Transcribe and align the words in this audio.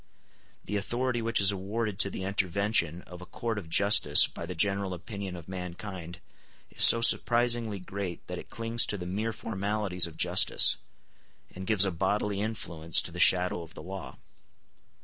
The 0.65 0.77
authority 0.77 1.21
which 1.21 1.39
is 1.39 1.51
awarded 1.51 1.99
to 1.99 2.09
the 2.09 2.23
intervention 2.23 3.03
of 3.03 3.21
a 3.21 3.25
court 3.27 3.59
of 3.59 3.69
justice 3.69 4.25
by 4.25 4.47
the 4.47 4.55
general 4.55 4.95
opinion 4.95 5.35
of 5.35 5.47
mankind 5.47 6.19
is 6.71 6.81
so 6.83 7.01
surprisingly 7.01 7.77
great 7.77 8.25
that 8.25 8.39
it 8.39 8.49
clings 8.49 8.87
to 8.87 8.97
the 8.97 9.05
mere 9.05 9.31
formalities 9.31 10.07
of 10.07 10.17
justice, 10.17 10.77
and 11.53 11.67
gives 11.67 11.85
a 11.85 11.91
bodily 11.91 12.41
influence 12.41 12.99
to 13.03 13.11
the 13.11 13.19
shadow 13.19 13.61
of 13.61 13.75
the 13.75 13.83
law. 13.83 14.17